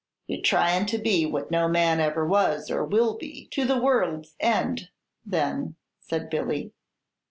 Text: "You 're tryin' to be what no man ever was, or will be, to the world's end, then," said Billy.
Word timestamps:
"You 0.25 0.39
're 0.39 0.41
tryin' 0.41 0.87
to 0.87 0.97
be 0.97 1.27
what 1.27 1.51
no 1.51 1.67
man 1.67 1.99
ever 1.99 2.25
was, 2.25 2.71
or 2.71 2.83
will 2.83 3.15
be, 3.19 3.47
to 3.51 3.65
the 3.65 3.79
world's 3.79 4.35
end, 4.41 4.89
then," 5.23 5.75
said 5.99 6.27
Billy. 6.27 6.73